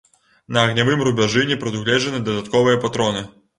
[0.55, 3.25] На агнявым рубяжы не прадугледжаны дадатковыя патроны.